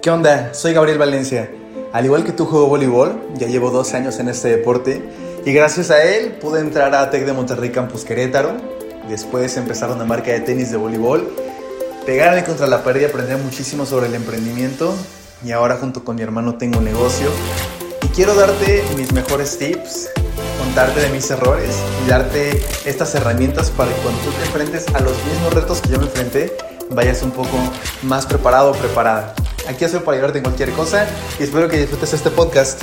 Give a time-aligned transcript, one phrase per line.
[0.00, 0.54] ¿Qué onda?
[0.54, 1.50] Soy Gabriel Valencia.
[1.92, 5.02] Al igual que tú juego voleibol, ya llevo dos años en este deporte
[5.44, 8.52] y gracias a él pude entrar a TEC de Monterrey Campus Querétaro,
[9.08, 11.28] después empezar una marca de tenis de voleibol,
[12.06, 14.94] pegarme contra la pared y aprender muchísimo sobre el emprendimiento
[15.44, 17.28] y ahora junto con mi hermano tengo un negocio
[18.02, 20.10] y quiero darte mis mejores tips,
[20.60, 25.00] contarte de mis errores y darte estas herramientas para que cuando tú te enfrentes a
[25.00, 26.56] los mismos retos que yo me enfrenté,
[26.90, 27.56] vayas un poco
[28.02, 29.34] más preparado o preparada.
[29.68, 31.06] Aquí estoy para ayudarte en cualquier cosa
[31.38, 32.82] y espero que disfrutes este podcast.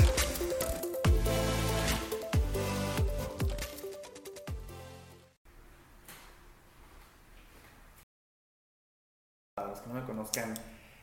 [9.55, 10.53] Para los que no me conozcan,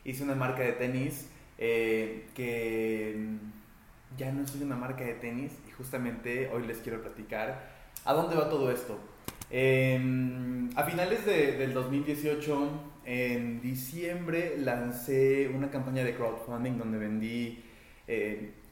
[0.05, 5.51] hice una marca de tenis eh, que mm, ya no soy una marca de tenis
[5.67, 7.61] y justamente hoy les quiero platicar
[8.05, 8.97] a dónde va todo esto.
[9.51, 9.99] Eh,
[10.77, 17.63] a finales de, del 2018 en diciembre lancé una campaña de crowdfunding donde vendí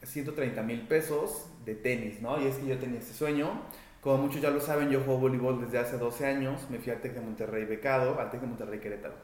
[0.03, 2.41] 130 eh, mil pesos de tenis, ¿no?
[2.41, 3.61] Y es que yo tenía ese sueño.
[4.01, 6.67] Como muchos ya lo saben, yo juego voleibol desde hace 12 años.
[6.69, 9.15] Me fui al TEC de Monterrey becado, al TEC de Monterrey Querétaro.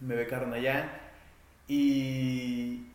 [0.00, 1.00] Me becaron allá
[1.68, 2.86] y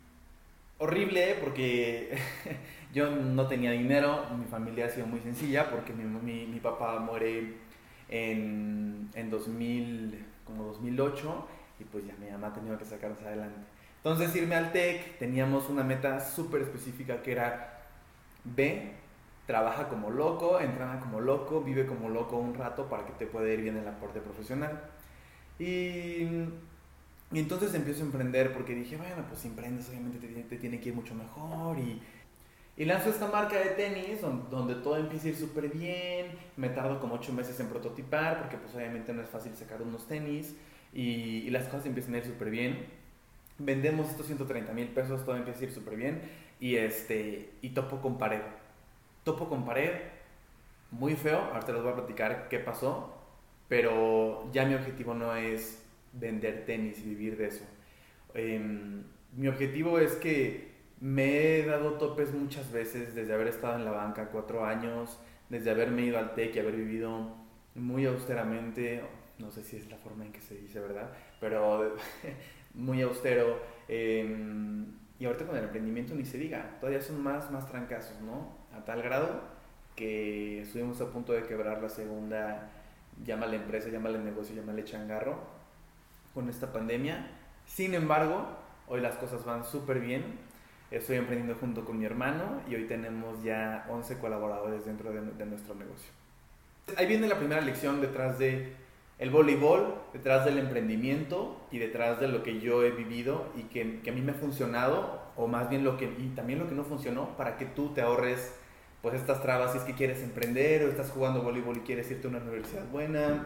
[0.78, 2.18] horrible porque
[2.94, 7.54] yo no tenía dinero, mi familia ha sido muy sencilla porque mi, papá muere
[8.10, 11.48] en 2000 como 2008
[11.80, 13.60] y pues ya mi mamá tenido que sacarnos adelante.
[13.98, 17.84] Entonces irme al TEC, teníamos una meta súper específica que era
[18.44, 18.94] B,
[19.46, 23.50] trabaja como loco, entrena como loco, vive como loco un rato para que te pueda
[23.50, 24.82] ir bien en el aporte profesional.
[25.60, 26.24] Y,
[27.32, 30.80] y, entonces empiezo a emprender porque dije, bueno, pues si emprendes obviamente te, te tiene
[30.80, 32.02] que ir mucho mejor y
[32.78, 36.28] y lanzo esta marca de tenis donde, todo empieza a ir súper bien.
[36.58, 40.08] Me tardo como 8 meses en prototipar porque pues obviamente no es fácil sacar unos
[40.08, 40.56] tenis.
[40.94, 42.86] Y, las cosas empiezan a ir súper bien.
[43.58, 46.22] Vendemos estos 130 mil pesos, todo empieza a ir súper bien.
[46.60, 48.42] Y, este, y topo con pared.
[49.24, 49.94] Topo con pared,
[50.92, 51.40] muy feo.
[51.54, 53.12] Ahorita les voy a platicar qué pasó.
[53.68, 57.66] Pero ya mi objetivo no es vender tenis y vivir de eso.
[58.36, 59.04] Em,
[59.36, 63.92] mi objetivo es que me he dado topes muchas veces desde haber estado en la
[63.92, 65.20] banca cuatro años,
[65.50, 67.36] desde haberme ido al TEC y haber vivido
[67.76, 69.04] muy austeramente,
[69.38, 71.12] no sé si es la forma en que se dice, ¿verdad?
[71.40, 71.96] Pero
[72.74, 73.60] muy austero.
[73.88, 74.86] Em,
[75.20, 78.58] y ahorita con el emprendimiento ni se diga, todavía son más, más trancazos, ¿no?
[78.76, 79.58] A tal grado
[79.96, 82.70] que estuvimos a punto de quebrar la segunda,
[83.24, 85.40] llámale empresa, llámale negocio, llámale changarro,
[86.34, 87.32] con esta pandemia.
[87.66, 88.46] Sin embargo,
[88.88, 90.47] hoy las cosas van súper bien
[90.90, 95.76] Estoy emprendiendo junto con mi hermano y hoy tenemos ya 11 colaboradores dentro de, nuestro
[95.76, 96.10] negocio.
[96.96, 98.72] Ahí viene la primera lección detrás de
[99.20, 104.00] el voleibol, detrás del emprendimiento y detrás de lo que yo he vivido y que,
[104.00, 106.76] que, a mí me ha funcionado, o más bien lo que, y también lo que
[106.76, 108.54] no funcionó, para que tú te ahorres
[109.02, 112.28] pues estas trabas si es que quieres emprender o estás jugando voleibol y quieres irte
[112.28, 113.46] a una universidad buena,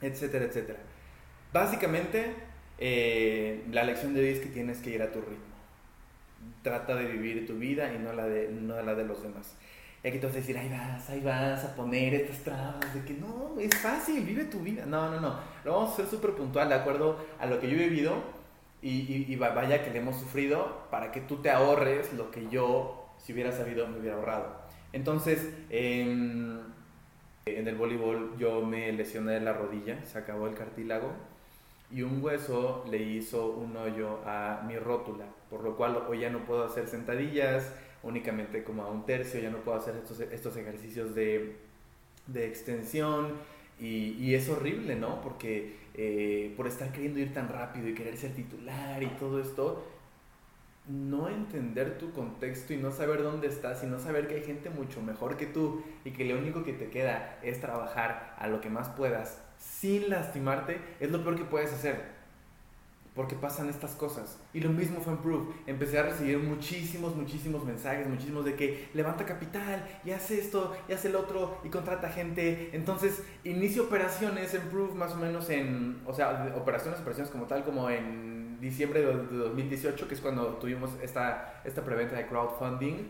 [0.00, 0.78] etcétera, etcétera.
[1.52, 2.34] Básicamente,
[2.78, 5.51] eh, la lección de hoy es que tienes que ir a tu ritmo
[6.62, 9.56] trata de vivir tu vida y no la de, no la de los demás.
[10.04, 13.04] Y aquí te vas a decir, ahí vas, ahí vas a poner estas trabas de
[13.04, 14.84] que no, es fácil, vive tu vida.
[14.84, 15.38] No, no, no.
[15.64, 18.14] Lo vamos a ser súper puntual de acuerdo a lo que yo he vivido
[18.80, 23.10] y, y, vaya que le hemos sufrido para que tú te ahorres lo que yo,
[23.18, 24.56] si hubiera sabido, me hubiera ahorrado.
[24.92, 26.62] Entonces, en
[27.46, 31.12] el voleibol yo me lesioné la rodilla, se acabó el cartílago
[31.92, 36.30] y un hueso le hizo un hoyo a mi rótula, por lo cual hoy ya
[36.30, 37.70] no puedo hacer sentadillas,
[38.02, 41.56] únicamente como a un tercio, ya no puedo hacer estos, estos ejercicios de,
[42.26, 43.32] de extensión
[43.78, 45.20] y, es horrible, ¿no?
[45.20, 49.84] Porque eh, por estar queriendo ir tan rápido y querer ser titular y todo esto,
[50.88, 54.70] no entender tu contexto y no saber dónde estás y no saber que hay gente
[54.70, 58.60] mucho mejor que tú y que lo único que te queda es trabajar a lo
[58.60, 62.12] que más puedas sin lastimarte, es lo peor que puedes hacer.
[63.14, 64.38] Porque pasan estas cosas.
[64.54, 65.54] Y lo mismo fue en Proof.
[65.66, 70.94] Empecé a recibir muchísimos, muchísimos mensajes, muchísimos de que levanta capital, y hace esto, y
[70.94, 72.70] hace el otro, y contrata gente.
[72.72, 77.64] Entonces, inicio operaciones en Proof más o menos en, o sea, operaciones, operaciones como tal,
[77.64, 83.08] como en diciembre de 2018, que es cuando tuvimos esta, esta preventa de crowdfunding.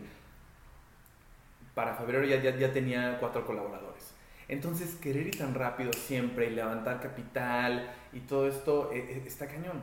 [1.73, 4.12] Para febrero ya, ya, ya tenía cuatro colaboradores.
[4.47, 9.47] Entonces, querer ir tan rápido siempre y levantar capital y todo esto eh, eh, está
[9.47, 9.81] cañón.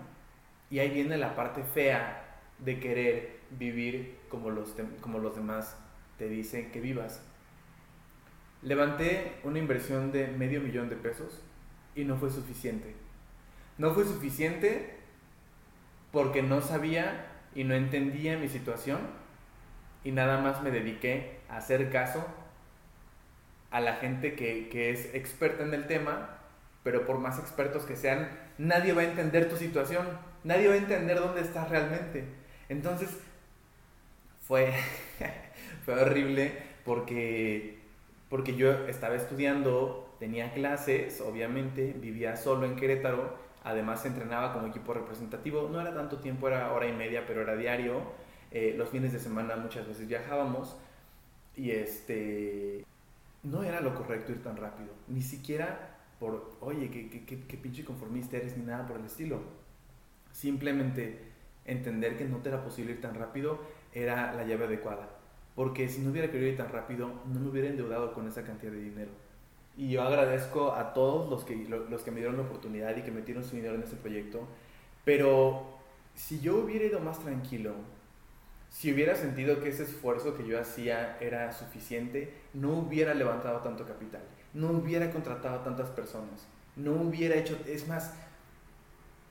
[0.70, 5.76] Y ahí viene la parte fea de querer vivir como los, como los demás
[6.18, 7.22] te dicen que vivas.
[8.62, 11.42] Levanté una inversión de medio millón de pesos
[11.94, 12.94] y no fue suficiente.
[13.78, 14.98] No fue suficiente
[16.12, 18.98] porque no sabía y no entendía mi situación
[20.04, 22.24] y nada más me dediqué a hacer caso
[23.70, 26.38] a la gente que, que es experta en el tema,
[26.82, 28.28] pero por más expertos que sean,
[28.58, 30.06] nadie va a entender tu situación,
[30.44, 32.24] nadie va a entender dónde estás realmente.
[32.68, 33.10] Entonces,
[34.46, 34.72] fue,
[35.84, 36.52] fue horrible
[36.84, 37.78] porque,
[38.28, 44.94] porque yo estaba estudiando, tenía clases, obviamente, vivía solo en Querétaro, además entrenaba como equipo
[44.94, 48.02] representativo, no era tanto tiempo, era hora y media, pero era diario,
[48.50, 50.76] eh, los fines de semana muchas veces viajábamos
[51.54, 52.84] y este,
[53.42, 57.84] no era lo correcto ir tan rápido, ni siquiera por, oye, qué, qué, qué pinche
[57.84, 59.40] conformista eres, ni nada por el estilo.
[60.32, 61.30] Simplemente
[61.64, 63.58] entender que no te era posible ir tan rápido
[63.94, 65.08] era la llave adecuada.
[65.54, 68.72] Porque si no hubiera querido ir tan rápido, no me hubiera endeudado con esa cantidad
[68.72, 69.10] de dinero.
[69.76, 73.10] Y yo agradezco a todos los que, los que me dieron la oportunidad y que
[73.10, 74.46] metieron su dinero en ese proyecto.
[75.04, 75.78] Pero
[76.14, 77.74] si yo hubiera ido más tranquilo,
[78.70, 83.84] si hubiera sentido que ese esfuerzo que yo hacía era suficiente, no hubiera levantado tanto
[83.84, 84.22] capital,
[84.54, 86.46] no hubiera contratado a tantas personas,
[86.76, 88.14] no hubiera hecho, es más,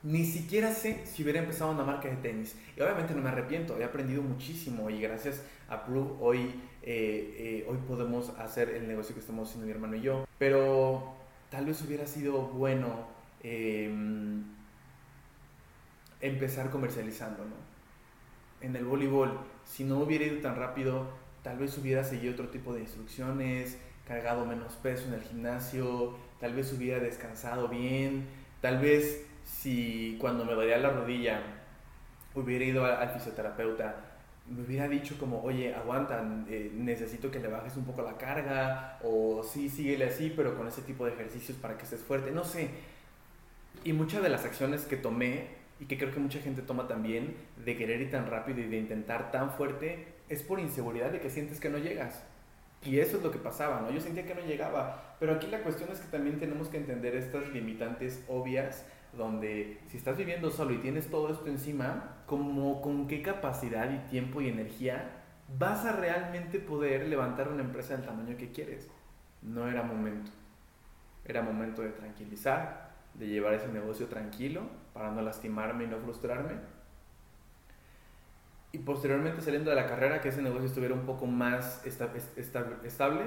[0.02, 2.56] ni siquiera sé si hubiera empezado una marca de tenis.
[2.76, 7.66] Y obviamente no me arrepiento, he aprendido muchísimo y gracias a Proof hoy, eh, eh,
[7.68, 10.26] hoy podemos hacer el negocio que estamos haciendo mi hermano y yo.
[10.38, 11.14] Pero
[11.50, 13.08] tal vez hubiera sido bueno
[13.42, 14.44] em,
[16.20, 17.79] empezar comercializando, ¿no?
[18.60, 21.06] En el voleibol, si no hubiera ido tan rápido,
[21.42, 26.54] tal vez hubiera seguido otro tipo de instrucciones, cargado menos peso en el gimnasio, tal
[26.54, 28.26] vez hubiera descansado bien,
[28.60, 31.42] tal vez si cuando me dolía la rodilla
[32.34, 33.96] hubiera ido al, fisioterapeuta,
[34.48, 38.98] me hubiera dicho como, oye, aguanta, eh, necesito que le bajes un poco la carga,
[39.02, 42.44] o sí, síguele así, pero con ese tipo de ejercicios para que estés fuerte, no
[42.44, 42.70] sé.
[43.84, 45.48] Y muchas de las acciones que tomé,
[45.80, 47.34] y que creo que mucha gente toma también,
[47.64, 51.30] de querer ir tan rápido y de intentar tan fuerte, es por inseguridad de que
[51.30, 52.22] sientes que no llegas.
[52.84, 53.90] Y eso es lo que pasaba, ¿no?
[53.90, 55.16] Yo sentía que no llegaba.
[55.18, 58.86] Pero aquí la cuestión es que también tenemos que entender estas limitantes obvias
[59.16, 63.98] donde si estás viviendo solo y tienes todo esto encima, como con qué capacidad y
[64.08, 65.16] tiempo y energía
[65.58, 68.88] vas a realmente poder levantar una empresa del tamaño que quieres.
[69.42, 70.30] No era momento.
[71.24, 74.62] Era momento de tranquilizar, de llevar ese negocio tranquilo
[74.92, 76.54] para no lastimarme y no frustrarme.
[78.72, 83.24] Y posteriormente saliendo de la carrera, que ese negocio estuviera un poco más estable,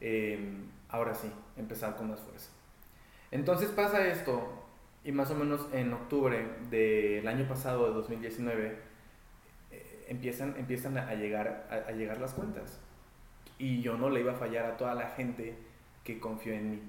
[0.00, 2.50] eh, ahora sí, empezar con más fuerza.
[3.30, 4.66] Entonces pasa esto,
[5.04, 8.78] y más o menos en octubre del año pasado, de 2019,
[9.70, 12.80] eh, empiezan, empiezan a, llegar, a, llegar las cuentas.
[13.58, 15.56] Y yo no le iba a fallar a toda la gente
[16.04, 16.82] que confió en mí.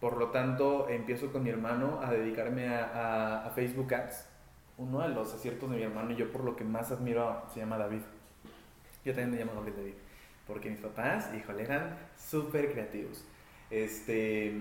[0.00, 4.26] Por lo tanto, empiezo con mi hermano a dedicarme a, Facebook Ads.
[4.78, 7.60] Uno de los aciertos de mi hermano y yo por lo que más admiro se
[7.60, 8.02] llama David.
[9.04, 9.94] Yo también me llamo David,
[10.46, 13.24] porque mis papás, híjole, eran súper creativos.
[13.70, 14.52] Este,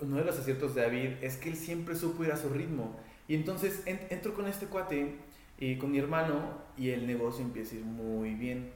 [0.00, 2.96] uno de los aciertos de David es que él siempre supo ir a su ritmo.
[3.28, 5.16] Y entonces entro con este cuate
[5.58, 8.72] y con mi hermano y el negocio empieza a ir muy bien.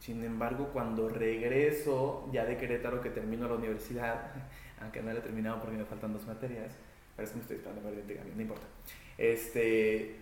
[0.00, 4.32] Sin embargo, cuando regreso ya de Querétaro, que termino la universidad,
[4.80, 6.72] aunque no la he terminado porque me faltan dos materias,
[7.14, 8.66] parece que me estoy esperando para el no importa.
[9.18, 10.16] Este,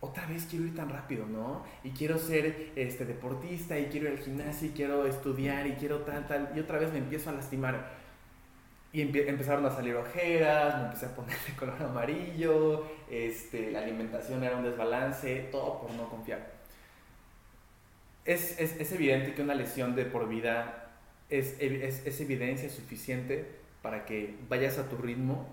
[0.00, 1.64] otra vez quiero ir tan rápido, ¿no?
[1.82, 6.00] Y quiero ser este, deportista, y quiero ir al gimnasio, y quiero estudiar, y quiero
[6.00, 8.04] tal, tal, y otra vez me empiezo a lastimar
[8.94, 14.44] y empezaron a salir ojeras, me empecé a poner de color amarillo, este, la alimentación
[14.44, 16.53] era un desbalance, todo por no confiar.
[18.24, 20.92] Es, es, evidente que una lesión de por vida
[21.28, 23.46] es, es, evidencia suficiente
[23.82, 25.46] para que vayas a tu ritmo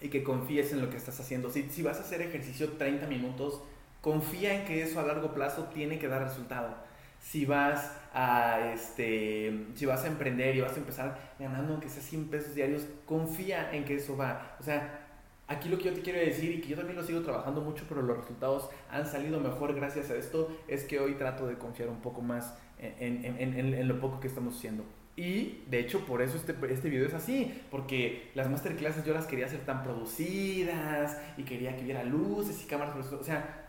[0.00, 1.48] y que confíes en lo que estás haciendo.
[1.48, 3.62] Si, si vas a hacer ejercicio 30 minutos,
[4.00, 6.74] confía en que eso a largo plazo tiene que dar resultado.
[7.20, 12.02] Si vas a, este, si vas a emprender y vas a empezar ganando aunque sea
[12.02, 14.56] 100 pesos diarios, confía en que eso va.
[14.58, 15.05] O sea,
[15.48, 17.84] aquí lo que yo te quiero decir y que yo también lo sigo trabajando mucho,
[17.88, 21.88] pero los resultados han salido mejor gracias a esto, es que hoy trato de confiar
[21.88, 24.84] un poco más en, lo poco que estamos haciendo.
[25.16, 29.26] Y de hecho por eso este, este video es así, porque las masterclasses yo las
[29.26, 33.66] quería hacer tan producidas y quería que hubiera luces y cámaras, o sea,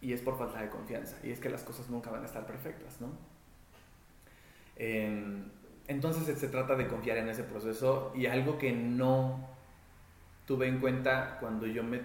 [0.00, 2.46] y es por falta de confianza, y es que las cosas nunca van a estar
[2.46, 3.32] perfectas, ¿no?
[5.86, 9.46] entonces se trata de confiar en ese proceso y algo que no
[10.46, 12.00] tuve en cuenta cuando yo me,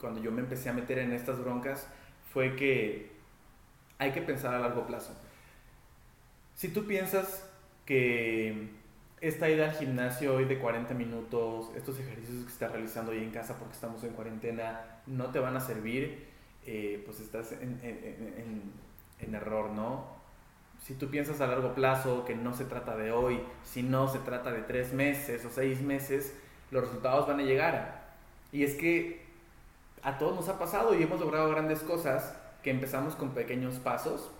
[0.00, 1.88] cuando yo me empecé a meter en estas broncas
[2.32, 3.12] fue que
[3.98, 5.14] hay que pensar a largo plazo.
[6.54, 7.48] Si tú piensas
[7.84, 8.70] que
[9.20, 13.30] esta ida al gimnasio hoy de 40 minutos, estos ejercicios que estás realizando hoy en
[13.30, 16.26] casa porque estamos en cuarentena, no te van a servir,
[16.66, 18.72] eh, pues estás en, en,
[19.20, 20.16] en, error, ¿no?
[20.82, 24.18] Si tú piensas a largo plazo que no se trata de hoy, si no se
[24.18, 26.34] trata de tres meses o seis meses,
[26.70, 28.06] los resultados van a llegar.
[28.52, 29.24] Y es que
[30.02, 34.30] a todos nos ha pasado y hemos logrado grandes cosas que empezamos con pequeños pasos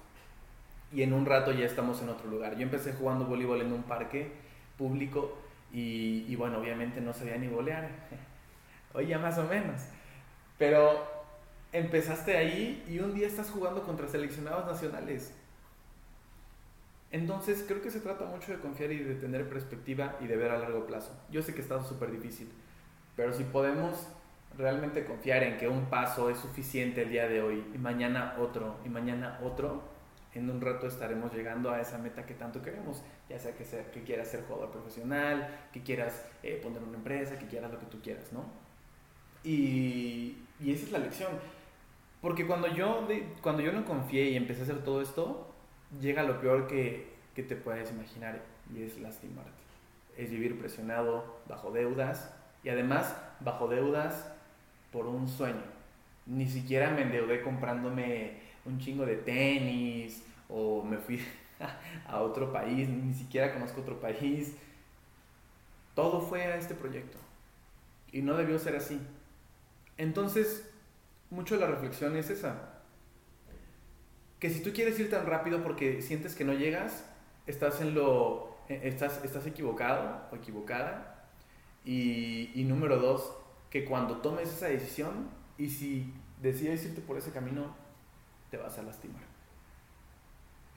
[0.92, 2.56] y en un rato ya estamos en otro lugar.
[2.56, 4.32] Yo empecé jugando voleibol en un parque
[4.78, 5.36] público
[5.72, 7.88] y, bueno, obviamente no sabía ni volear.
[8.94, 9.82] Hoy ya más o menos.
[10.58, 11.04] Pero
[11.72, 15.34] empezaste ahí y un día estás jugando contra seleccionados nacionales.
[17.16, 20.50] Entonces creo que se trata mucho de confiar y de tener perspectiva y de ver
[20.50, 21.18] a largo plazo.
[21.30, 22.46] Yo sé que está súper difícil,
[23.16, 24.06] pero si podemos
[24.58, 28.76] realmente confiar en que un paso es suficiente el día de hoy y mañana otro
[28.84, 29.82] y mañana otro,
[30.34, 33.64] en un rato estaremos llegando a esa meta que tanto queremos, ya sea que,
[34.02, 37.98] quieras ser jugador profesional, que quieras eh, poner una empresa, que quieras lo que tú
[38.02, 38.44] quieras, ¿no?
[39.42, 41.32] Y, y esa es la lección.
[42.20, 43.08] Porque cuando yo,
[43.40, 45.55] cuando yo no confié y empecé a hacer todo esto,
[46.00, 48.40] llega lo peor que, que te puedes imaginar
[48.74, 49.50] y es lastimarte.
[50.16, 52.32] Es vivir presionado, bajo deudas
[52.64, 54.32] y además bajo deudas
[54.92, 55.62] por un sueño.
[56.26, 61.20] Ni siquiera me endeudé comprándome un chingo de tenis o me fui
[62.06, 64.56] a otro país, ni siquiera conozco otro país.
[65.94, 67.18] Todo fue a este proyecto
[68.12, 69.00] y no debió ser así.
[69.98, 70.68] Entonces,
[71.30, 72.75] mucho de la reflexión es esa.
[74.40, 77.04] Que si tú quieres ir tan rápido porque sientes que no llegas,
[77.46, 81.24] estás en lo estás, estás equivocado o equivocada.
[81.84, 83.32] Y, y número dos,
[83.70, 86.12] que cuando tomes esa decisión y si
[86.42, 87.74] decides irte por ese camino,
[88.50, 89.22] te vas a lastimar.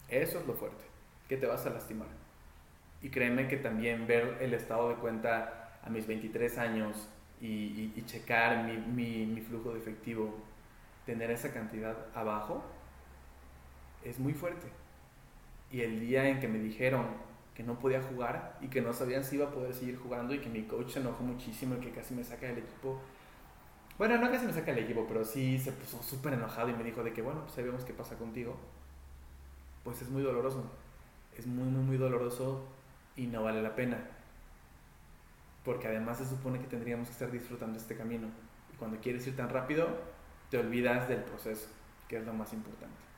[0.09, 0.83] Eso es lo fuerte,
[1.27, 2.07] que te vas a lastimar.
[3.01, 7.07] Y créeme que también ver el estado de cuenta a mis 23 años
[7.39, 10.35] y, y, checar mi, mi, flujo de efectivo,
[11.05, 12.63] tener esa cantidad abajo,
[14.03, 14.67] es muy fuerte.
[15.71, 17.05] Y el día en que me dijeron
[17.53, 20.39] que no podía jugar y que no sabían si iba a poder seguir jugando y
[20.39, 23.01] que mi coach se enojó muchísimo y que casi me saca del equipo.
[23.97, 26.83] Bueno, no casi me saca del equipo, pero sí se puso súper enojado y me
[26.83, 28.55] dijo de que, bueno, pues sabemos qué pasa contigo.
[29.83, 30.71] Pues es muy doloroso.
[31.37, 32.65] Es muy, muy, muy doloroso
[33.17, 33.97] y no vale la pena.
[35.65, 38.29] Porque además se supone que tendríamos que estar disfrutando este camino.
[38.73, 39.87] Y cuando quieres ir tan rápido,
[40.49, 41.67] te olvidas del proceso,
[42.07, 43.08] que es lo más importante.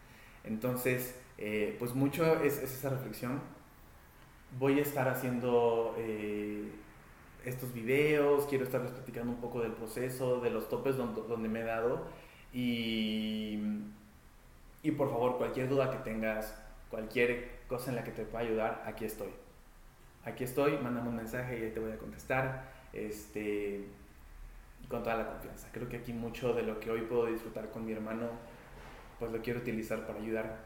[0.44, 3.42] Entonces, eh, pues mucho es, es esa reflexión
[4.60, 6.72] voy a estar haciendo eh,
[7.46, 11.62] estos videos, quiero estarles platicando un poco del proceso, de los topes donde, donde me
[11.62, 12.06] he dado
[12.54, 13.60] y,
[14.84, 16.56] y por favor cualquier duda que tengas,
[16.90, 19.30] cualquier cosa en la que te pueda ayudar, aquí estoy.
[20.24, 23.86] Aquí estoy, mándame un mensaje y ahí te voy a contestar este,
[24.88, 25.70] con toda la confianza.
[25.72, 28.30] Creo que aquí mucho de lo que hoy puedo disfrutar con mi hermano,
[29.22, 30.58] pues lo quiero utilizar para ayudar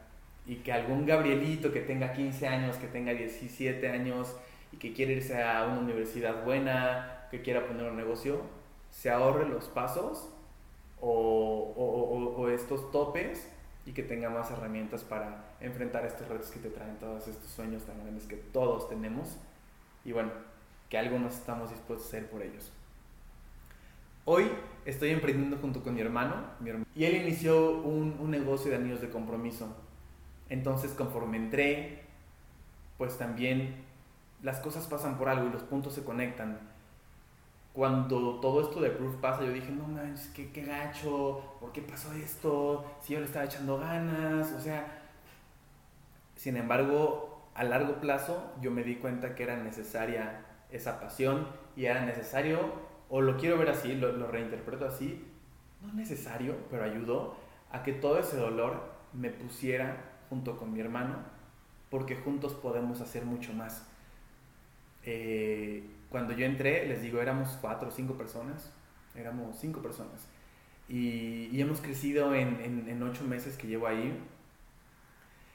[0.47, 4.33] y que algún Gabrielito que tenga 15 años, que tenga 17 años
[4.71, 8.39] y que quiere irse a una universidad buena, que quiera poner un negocio,
[8.91, 10.29] se ahorre los pasos
[11.01, 13.51] o, o, o, estos topes
[13.85, 17.83] y que tenga más herramientas para enfrentar estos retos que te traen todos estos sueños
[17.83, 19.37] tan grandes que todos tenemos
[20.05, 20.31] y bueno,
[20.89, 22.71] que algo nos estamos dispuestos a hacer por ellos.
[24.25, 24.51] Hoy
[24.85, 26.35] estoy emprendiendo junto con mi hermano,
[26.95, 29.75] y él inició un, un negocio de anillos de compromiso
[30.49, 32.03] entonces conforme entré,
[32.97, 33.83] pues también
[34.43, 36.59] las cosas pasan por algo y los puntos se conectan.
[37.73, 41.81] Cuando todo esto de Proof pasa, yo dije, no manches, qué, qué gacho, ¿por qué
[41.81, 42.85] pasó esto?
[43.01, 45.01] Si yo le estaba echando ganas, o sea...
[46.35, 51.85] Sin embargo, a largo plazo yo me di cuenta que era necesaria esa pasión y
[51.85, 52.59] era necesario,
[53.09, 55.23] o lo quiero ver así, lo, lo reinterpreto así,
[55.81, 57.35] no necesario, pero ayudó
[57.71, 58.81] a que todo ese dolor
[59.13, 59.97] me pusiera
[60.29, 61.17] junto con mi hermano,
[61.89, 63.87] porque juntos podemos hacer mucho más.
[65.03, 68.71] Eh, cuando yo entré, les digo, éramos cuatro o cinco personas,
[69.15, 70.27] éramos cinco personas,
[70.87, 74.17] y, y hemos crecido en, en, en, ocho meses que llevo ahí,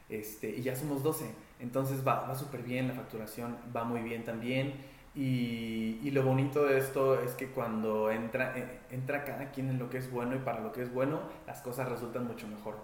[0.08, 1.30] este, y ya somos doce,
[1.60, 4.74] entonces va, va súper bien, la facturación va muy bien también,
[5.14, 9.78] y, y, lo bonito de esto es que cuando entra, eh, entra cada quien en
[9.78, 12.76] lo que es bueno y para lo que es bueno, las cosas resultan mucho mejor.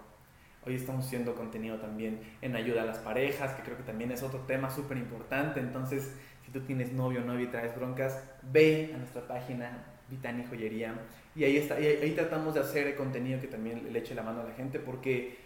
[0.65, 4.23] Hoy estamos haciendo contenido también en ayuda a las parejas, que creo que también es
[4.23, 5.61] otro tema súper importante.
[5.61, 6.13] Entonces,
[6.45, 10.93] si tú tienes novio o novia y traes broncas, ve a nuestra página Vitani Joyería
[11.37, 14.41] y ahí, está, y ahí tratamos de hacer contenido que también le eche la mano
[14.41, 15.37] a la gente porque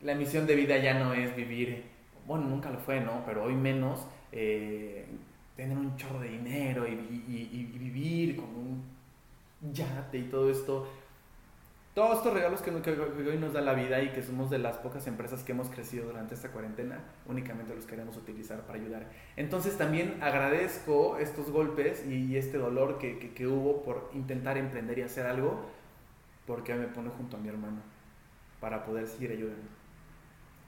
[0.00, 1.84] la misión de vida ya no es vivir,
[2.26, 3.22] bueno, nunca lo fue, ¿no?
[3.26, 5.04] Pero hoy menos, eh,
[5.56, 10.88] tener un chorro de dinero y, y vivir con un yate y todo esto
[11.94, 15.06] todos estos regalos que, hoy nos da la vida y que somos de las pocas
[15.06, 19.10] empresas que hemos crecido durante esta cuarentena, únicamente los queremos utilizar para ayudar.
[19.36, 25.02] Entonces también agradezco estos golpes y, este dolor que, que, hubo por intentar emprender y
[25.02, 25.66] hacer algo,
[26.46, 27.82] porque me pone junto a mi hermano
[28.58, 29.68] para poder seguir ayudando.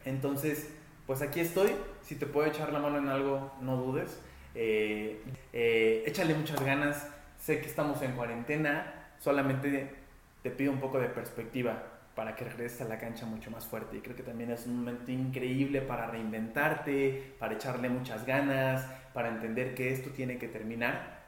[0.04, 0.74] Entonces,
[1.06, 1.70] pues aquí estoy,
[2.02, 4.20] si te puedo echar la mano en algo, no dudes.
[4.54, 5.20] Eh,
[5.52, 7.08] eh, échale muchas ganas,
[7.38, 9.94] sé que estamos en cuarentena, solamente
[10.42, 11.82] te pido un poco de perspectiva
[12.14, 13.96] para que regreses a la cancha mucho más fuerte.
[13.96, 19.28] Y creo que también es un momento increíble para reinventarte, para echarle muchas ganas, para
[19.28, 21.22] entender que esto tiene que terminar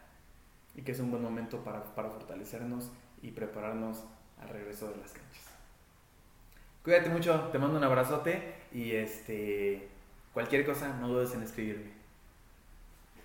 [0.74, 2.92] y que es un buen momento para, para fortalecernos
[3.22, 4.04] y prepararnos
[4.40, 5.44] al regreso de las canchas.
[6.84, 9.88] Cuídate mucho, te mando un abrazote y este,
[10.32, 11.95] cualquier cosa no dudes en escribirme.